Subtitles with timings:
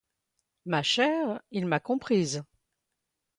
[0.65, 2.43] Ma chère, il m’a comprise.